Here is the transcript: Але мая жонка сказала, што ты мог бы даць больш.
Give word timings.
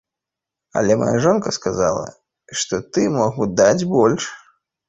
Але 0.79 0.93
мая 1.01 1.11
жонка 1.25 1.53
сказала, 1.57 2.05
што 2.63 2.81
ты 2.97 3.07
мог 3.19 3.31
бы 3.43 3.51
даць 3.63 3.87
больш. 3.97 4.23